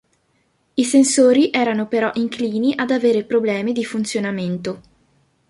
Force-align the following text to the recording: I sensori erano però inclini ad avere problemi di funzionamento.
I 0.73 0.83
sensori 0.83 1.51
erano 1.53 1.87
però 1.87 2.09
inclini 2.15 2.73
ad 2.75 2.89
avere 2.89 3.23
problemi 3.23 3.71
di 3.71 3.85
funzionamento. 3.85 4.81